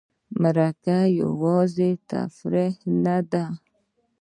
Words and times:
مرکه 0.41 0.97
یوازې 1.21 1.89
تفریح 2.09 2.75
نه 3.03 3.17
ده. 3.31 3.45